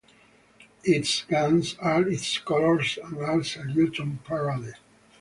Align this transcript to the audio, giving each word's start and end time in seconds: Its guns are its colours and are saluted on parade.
Its 0.83 1.21
guns 1.25 1.75
are 1.77 2.07
its 2.07 2.39
colours 2.39 2.97
and 3.03 3.19
are 3.19 3.43
saluted 3.43 3.99
on 3.99 4.17
parade. 4.23 4.73